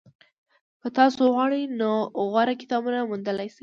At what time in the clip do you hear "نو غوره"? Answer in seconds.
1.79-2.53